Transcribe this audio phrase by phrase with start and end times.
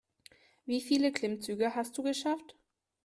[0.65, 2.55] Wie viele Klimmzüge hast du geschafft?